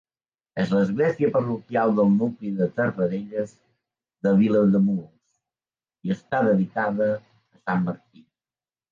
[0.61, 3.53] És l'església parroquial del nucli de Terradelles,
[4.27, 7.21] de Vilademuls i està dedicada a
[7.59, 8.25] Sant Martí.